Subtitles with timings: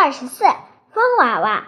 [0.00, 1.66] 二十四，风娃娃。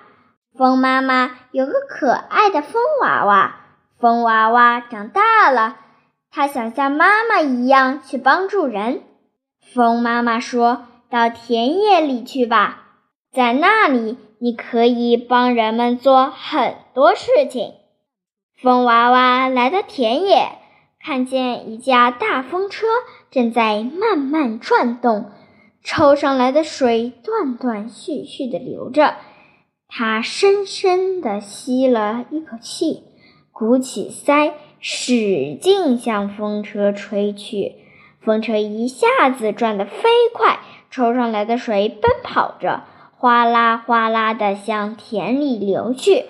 [0.57, 3.57] 风妈妈有个可爱的风娃娃。
[3.99, 5.79] 风娃娃长大了，
[6.31, 9.03] 它想像妈妈一样去帮助人。
[9.75, 12.85] 风妈妈说：“到田野里去吧，
[13.33, 17.73] 在那里你可以帮人们做很多事情。”
[18.63, 20.53] 风娃娃来到田野，
[21.05, 22.87] 看见一架大风车
[23.33, 25.33] 正在慢慢转动。
[25.83, 29.17] 抽上来的水断断续续的流着，
[29.89, 33.05] 他深深地吸了一口气，
[33.51, 37.77] 鼓起腮，使劲向风车吹去。
[38.21, 42.85] 风车一下子转得飞快，抽上来的水奔跑着，
[43.17, 46.27] 哗啦哗啦的向田里流去。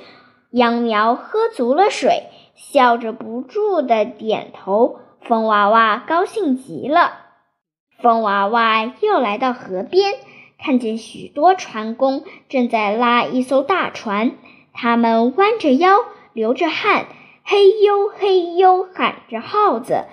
[0.50, 5.00] 秧苗喝足了水，笑着不住地点头。
[5.20, 7.19] 风娃娃高兴极了。
[8.02, 10.14] 风娃娃又来到河边，
[10.58, 14.32] 看见许多船工正在拉一艘大船。
[14.72, 15.98] 他们弯着腰，
[16.32, 17.06] 流着汗，
[17.44, 20.04] 嘿呦嘿呦喊着号子。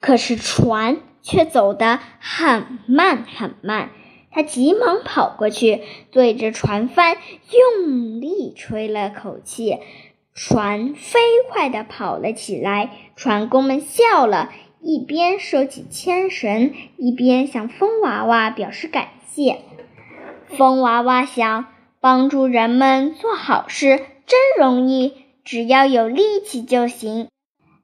[0.00, 3.90] 可是船却走得很慢很慢。
[4.30, 7.16] 他急忙跑过去，对着船帆
[7.50, 9.78] 用力吹了口气，
[10.34, 11.18] 船飞
[11.50, 12.90] 快地跑了起来。
[13.16, 14.52] 船工们笑了。
[14.80, 19.60] 一边收起牵绳，一边向风娃娃表示感谢。
[20.46, 21.66] 风娃娃想，
[22.00, 27.28] 帮助人们做好事真容易，只要有力气就行。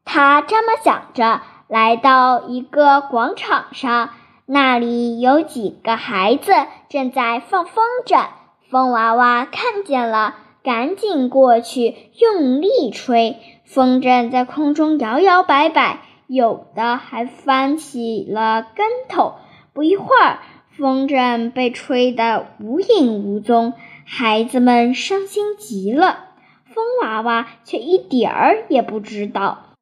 [0.04, 4.10] 他这么想着，来到一个广场上，
[4.46, 6.52] 那里有几个孩子
[6.88, 8.26] 正在放风筝。
[8.70, 16.00] 风娃娃看见了，赶紧过去用力吹，风筝在空中摇摇摆摆。
[16.26, 19.34] 有的还翻起了跟头。
[19.72, 20.38] 不一会儿，
[20.76, 23.72] 风筝被吹得无影无踪，
[24.04, 26.30] 孩子们伤心极了。
[26.66, 29.74] 风娃娃却一点儿也不知道，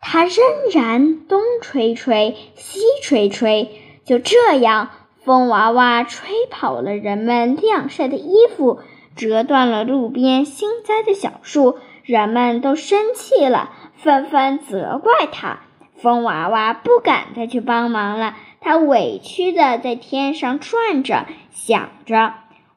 [0.00, 0.36] 他仍
[0.72, 3.70] 然东吹吹，西吹吹。
[4.04, 4.90] 就这样，
[5.22, 8.80] 风娃娃吹跑了人们晾晒的衣服，
[9.14, 11.78] 折断了路边新栽的小树。
[12.02, 15.60] 人们都生气了，纷纷责怪他。
[16.02, 22.34] 风娃娃不敢再去帮忙了，他委屈地在天上转着，想着：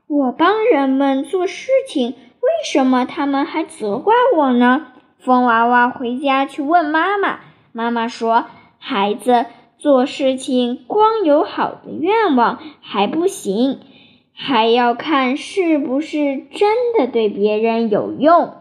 [0.08, 4.88] 我帮人们做事情，为什么他们还责怪我呢？
[5.20, 7.40] 风娃娃回家去问妈妈，
[7.72, 8.46] 妈妈说
[8.78, 9.46] ：“孩子
[9.78, 13.80] 做事情光有好的愿望还不行，
[14.34, 18.56] 还要看是不是真的对别人有用。”